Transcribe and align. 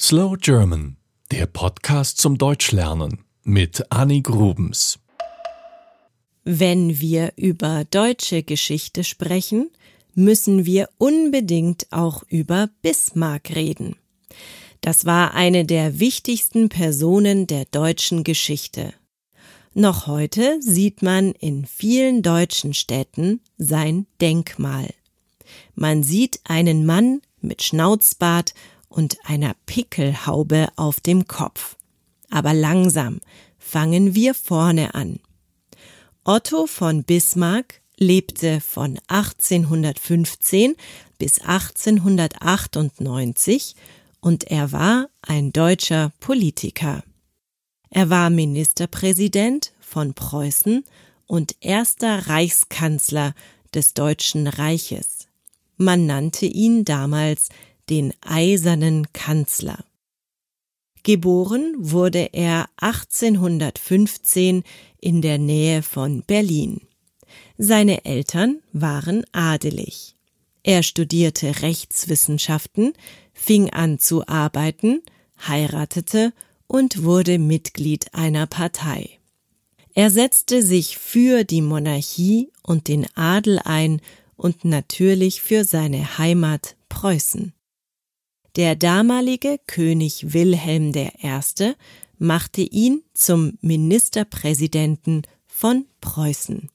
Slow 0.00 0.36
German, 0.36 0.96
der 1.30 1.46
Podcast 1.46 2.18
zum 2.18 2.36
Deutschlernen 2.36 3.24
mit 3.44 3.92
Annie 3.92 4.22
Grubens. 4.22 4.98
Wenn 6.42 6.98
wir 7.00 7.32
über 7.36 7.84
deutsche 7.84 8.42
Geschichte 8.42 9.04
sprechen, 9.04 9.70
müssen 10.16 10.66
wir 10.66 10.88
unbedingt 10.98 11.86
auch 11.92 12.24
über 12.26 12.70
Bismarck 12.82 13.54
reden. 13.54 13.94
Das 14.80 15.06
war 15.06 15.32
eine 15.34 15.64
der 15.64 16.00
wichtigsten 16.00 16.68
Personen 16.68 17.46
der 17.46 17.64
deutschen 17.66 18.24
Geschichte. 18.24 18.94
Noch 19.74 20.08
heute 20.08 20.60
sieht 20.60 21.02
man 21.02 21.30
in 21.32 21.66
vielen 21.66 22.22
deutschen 22.22 22.74
Städten 22.74 23.40
sein 23.58 24.06
Denkmal. 24.20 24.92
Man 25.76 26.02
sieht 26.02 26.40
einen 26.42 26.84
Mann 26.84 27.22
mit 27.40 27.62
Schnauzbart 27.62 28.54
und 28.94 29.18
einer 29.24 29.54
Pickelhaube 29.66 30.68
auf 30.76 31.00
dem 31.00 31.26
Kopf. 31.26 31.76
Aber 32.30 32.54
langsam 32.54 33.20
fangen 33.58 34.14
wir 34.14 34.34
vorne 34.34 34.94
an. 34.94 35.18
Otto 36.22 36.66
von 36.66 37.02
Bismarck 37.02 37.80
lebte 37.96 38.60
von 38.60 39.00
1815 39.08 40.76
bis 41.18 41.40
1898 41.40 43.74
und 44.20 44.44
er 44.44 44.70
war 44.70 45.08
ein 45.22 45.52
deutscher 45.52 46.12
Politiker. 46.20 47.02
Er 47.90 48.10
war 48.10 48.30
Ministerpräsident 48.30 49.72
von 49.80 50.14
Preußen 50.14 50.84
und 51.26 51.56
erster 51.60 52.28
Reichskanzler 52.28 53.34
des 53.74 53.94
Deutschen 53.94 54.46
Reiches. 54.46 55.26
Man 55.76 56.06
nannte 56.06 56.46
ihn 56.46 56.84
damals 56.84 57.48
den 57.90 58.12
eisernen 58.20 59.12
Kanzler. 59.12 59.84
Geboren 61.02 61.74
wurde 61.76 62.30
er 62.32 62.68
1815 62.76 64.64
in 65.00 65.22
der 65.22 65.38
Nähe 65.38 65.82
von 65.82 66.22
Berlin. 66.22 66.80
Seine 67.58 68.04
Eltern 68.04 68.60
waren 68.72 69.24
adelig. 69.32 70.14
Er 70.62 70.82
studierte 70.82 71.62
Rechtswissenschaften, 71.62 72.94
fing 73.32 73.70
an 73.70 73.98
zu 73.98 74.26
arbeiten, 74.26 75.02
heiratete 75.46 76.32
und 76.66 77.02
wurde 77.02 77.38
Mitglied 77.38 78.14
einer 78.14 78.46
Partei. 78.46 79.18
Er 79.94 80.10
setzte 80.10 80.62
sich 80.62 80.98
für 80.98 81.44
die 81.44 81.62
Monarchie 81.62 82.50
und 82.62 82.88
den 82.88 83.06
Adel 83.14 83.60
ein 83.62 84.00
und 84.36 84.64
natürlich 84.64 85.40
für 85.40 85.64
seine 85.64 86.18
Heimat 86.18 86.76
Preußen. 86.88 87.53
Der 88.56 88.76
damalige 88.76 89.58
König 89.66 90.32
Wilhelm 90.32 90.92
I. 90.94 91.74
machte 92.18 92.60
ihn 92.62 93.02
zum 93.12 93.58
Ministerpräsidenten 93.60 95.22
von 95.44 95.86
Preußen. 96.00 96.70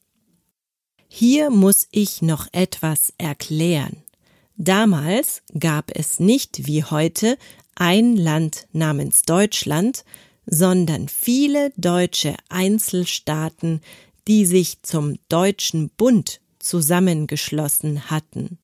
Hier 1.07 1.49
muss 1.49 1.87
ich 1.91 2.21
noch 2.21 2.47
etwas 2.51 3.13
erklären. 3.17 4.03
Damals 4.57 5.41
gab 5.57 5.89
es 5.95 6.19
nicht 6.19 6.67
wie 6.67 6.83
heute 6.83 7.37
ein 7.75 8.17
Land 8.17 8.67
namens 8.73 9.21
Deutschland, 9.21 10.03
sondern 10.45 11.07
viele 11.07 11.71
deutsche 11.77 12.35
Einzelstaaten, 12.49 13.79
die 14.27 14.45
sich 14.45 14.81
zum 14.83 15.17
Deutschen 15.29 15.89
Bund 15.91 16.41
zusammengeschlossen 16.59 18.09
hatten. 18.09 18.59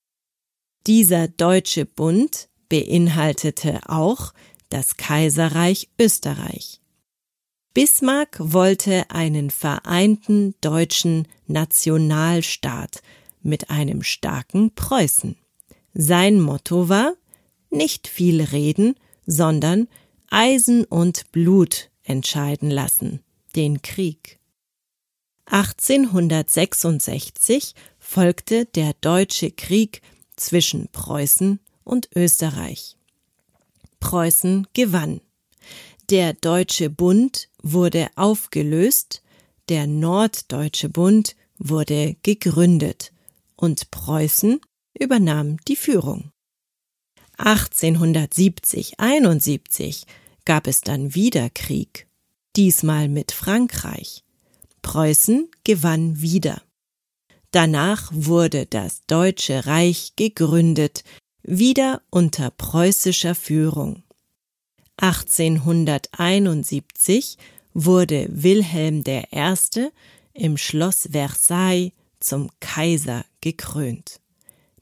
Dieser 0.85 1.29
Deutsche 1.29 1.85
Bund 1.85 2.49
beinhaltete 2.69 3.81
auch 3.87 4.33
das 4.69 4.97
Kaiserreich 4.97 5.89
Österreich. 5.99 6.81
Bismarck 7.73 8.37
wollte 8.39 9.09
einen 9.09 9.51
vereinten 9.51 10.55
deutschen 10.61 11.27
Nationalstaat 11.47 13.01
mit 13.41 13.69
einem 13.69 14.01
starken 14.01 14.73
Preußen. 14.73 15.35
Sein 15.93 16.39
Motto 16.39 16.87
war 16.89 17.13
nicht 17.69 18.07
viel 18.07 18.41
reden, 18.41 18.95
sondern 19.25 19.87
Eisen 20.29 20.85
und 20.85 21.31
Blut 21.31 21.89
entscheiden 22.03 22.71
lassen, 22.71 23.21
den 23.55 23.81
Krieg. 23.81 24.39
1866 25.45 27.73
folgte 27.99 28.65
der 28.65 28.93
Deutsche 29.01 29.51
Krieg 29.51 30.01
zwischen 30.35 30.89
Preußen 30.91 31.59
und 31.85 32.09
Österreich. 32.15 32.97
Preußen 34.01 34.67
gewann. 34.73 35.21
Der 36.09 36.33
Deutsche 36.33 36.89
Bund 36.89 37.47
wurde 37.63 38.09
aufgelöst, 38.15 39.21
der 39.69 39.87
Norddeutsche 39.87 40.89
Bund 40.89 41.37
wurde 41.57 42.17
gegründet 42.21 43.13
und 43.55 43.89
Preußen 43.89 44.59
übernahm 44.93 45.55
die 45.67 45.77
Führung. 45.77 46.29
1870-71 47.37 50.05
gab 50.45 50.67
es 50.67 50.81
dann 50.81 51.15
wieder 51.15 51.49
Krieg, 51.49 52.05
diesmal 52.55 53.09
mit 53.09 53.31
Frankreich. 53.31 54.23
Preußen 54.83 55.49
gewann 55.63 56.21
wieder. 56.21 56.61
Danach 57.49 58.11
wurde 58.13 58.67
das 58.67 59.01
Deutsche 59.07 59.65
Reich 59.65 60.13
gegründet 60.15 61.03
wieder 61.47 62.01
unter 62.09 62.51
preußischer 62.51 63.35
Führung. 63.35 64.03
1871 64.97 67.37
wurde 67.73 68.27
Wilhelm 68.29 69.03
I. 69.07 69.23
im 70.33 70.57
Schloss 70.57 71.07
Versailles 71.11 71.93
zum 72.19 72.49
Kaiser 72.59 73.23
gekrönt. 73.41 74.19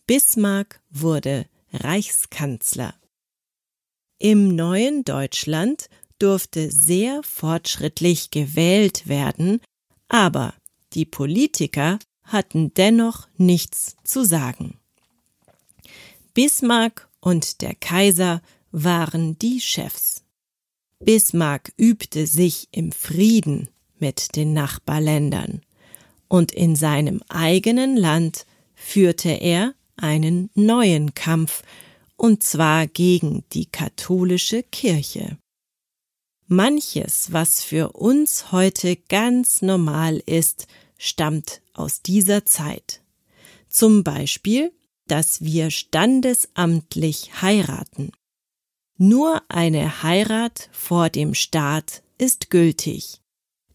Bismarck 0.05 0.81
wurde 0.89 1.45
Reichskanzler. 1.73 2.95
Im 4.19 4.55
neuen 4.55 5.03
Deutschland 5.03 5.89
durfte 6.19 6.71
sehr 6.71 7.21
fortschrittlich 7.23 8.31
gewählt 8.31 9.07
werden, 9.07 9.59
aber 10.07 10.53
die 10.93 11.05
Politiker 11.05 11.99
hatten 12.23 12.73
dennoch 12.73 13.27
nichts 13.37 13.97
zu 14.03 14.23
sagen. 14.23 14.79
Bismarck 16.33 17.09
und 17.19 17.61
der 17.61 17.75
Kaiser 17.75 18.41
waren 18.71 19.37
die 19.37 19.61
Chefs. 19.61 20.23
Bismarck 20.99 21.73
übte 21.77 22.25
sich 22.25 22.69
im 22.71 22.91
Frieden 22.91 23.69
mit 23.99 24.35
den 24.35 24.53
Nachbarländern 24.53 25.61
und 26.27 26.51
in 26.51 26.75
seinem 26.75 27.21
eigenen 27.29 27.95
Land 27.95 28.47
führte 28.73 29.29
er 29.29 29.75
einen 29.95 30.49
neuen 30.55 31.13
Kampf, 31.13 31.61
und 32.15 32.41
zwar 32.41 32.87
gegen 32.87 33.43
die 33.53 33.67
katholische 33.67 34.63
Kirche. 34.63 35.37
Manches, 36.47 37.31
was 37.31 37.61
für 37.61 37.91
uns 37.91 38.51
heute 38.51 38.95
ganz 38.95 39.61
normal 39.61 40.17
ist, 40.25 40.67
stammt 40.97 41.61
aus 41.73 42.01
dieser 42.01 42.45
Zeit. 42.45 43.01
Zum 43.69 44.03
Beispiel 44.03 44.71
dass 45.07 45.43
wir 45.43 45.71
standesamtlich 45.71 47.41
heiraten. 47.41 48.11
Nur 48.97 49.41
eine 49.49 50.03
Heirat 50.03 50.69
vor 50.71 51.09
dem 51.09 51.33
Staat 51.33 52.03
ist 52.17 52.49
gültig. 52.49 53.19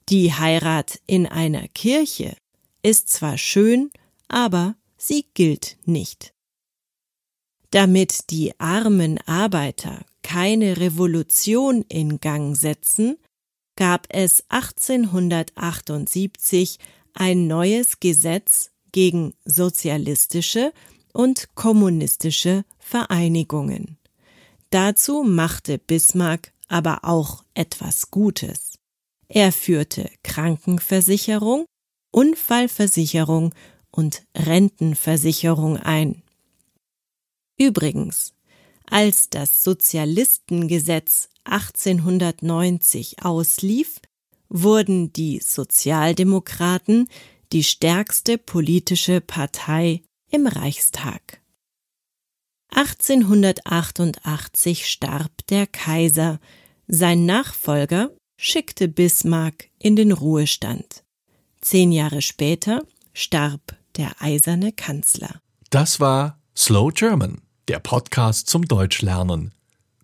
Die 0.09 0.33
Heirat 0.33 1.01
in 1.07 1.27
einer 1.27 1.69
Kirche 1.69 2.35
ist 2.83 3.11
zwar 3.11 3.37
schön, 3.37 3.91
aber 4.29 4.77
sie 4.97 5.27
gilt 5.35 5.77
nicht. 5.85 6.33
Damit 7.71 8.31
die 8.31 8.59
armen 8.59 9.19
Arbeiter 9.27 10.07
keine 10.23 10.79
Revolution 10.79 11.85
in 11.89 12.21
Gang 12.21 12.57
setzen, 12.57 13.19
gab 13.77 14.07
es 14.09 14.43
1878 14.49 16.79
ein 17.13 17.47
neues 17.47 18.01
Gesetz 18.01 18.71
gegen 18.93 19.35
sozialistische 19.45 20.73
und 21.19 21.49
kommunistische 21.57 22.65
Vereinigungen. 22.79 23.99
Dazu 24.71 25.25
machte 25.25 25.77
Bismarck 25.77 26.53
aber 26.69 27.01
auch 27.03 27.43
etwas 27.55 28.13
Gutes. 28.13 28.79
Er 29.27 29.51
führte 29.51 30.09
Krankenversicherung, 30.23 31.65
Unfallversicherung 32.13 33.53
und 33.91 34.23
Rentenversicherung 34.37 35.77
ein. 35.77 36.23
Übrigens, 37.59 38.33
als 38.87 39.29
das 39.29 39.65
Sozialistengesetz 39.65 41.31
1890 41.43 43.25
auslief, 43.25 44.01
wurden 44.49 45.13
die 45.13 45.41
Sozialdemokraten 45.41 47.09
die 47.51 47.65
stärkste 47.65 48.39
politische 48.39 49.21
Partei 49.21 50.03
im 50.31 50.47
Reichstag. 50.47 51.41
1888 52.71 54.87
starb 54.87 55.33
der 55.49 55.67
Kaiser. 55.67 56.39
Sein 56.87 57.27
Nachfolger 57.27 58.11
schickte 58.37 58.87
Bismarck 58.89 59.69
in 59.79 59.97
den 59.97 60.13
Ruhestand. 60.13 61.03
Zehn 61.61 61.91
Jahre 61.93 62.23
später 62.23 62.87
starb 63.13 63.77
der 63.97 64.13
eiserne 64.21 64.73
Kanzler. 64.73 65.43
Das 65.71 66.01
war 66.01 66.41
Slow 66.57 66.91
German, 66.93 67.43
der 67.69 67.79
Podcast 67.81 68.49
zum 68.49 68.67
Deutschlernen 68.67 69.53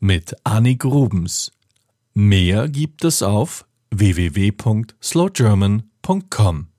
mit 0.00 0.36
Annik 0.44 0.84
Rubens. 0.84 1.50
Mehr 2.12 2.68
gibt 2.68 3.02
es 3.04 3.22
auf 3.22 3.64
www.slowgerman.com. 3.90 6.73